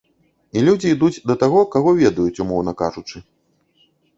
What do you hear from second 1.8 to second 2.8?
ведаюць, умоўна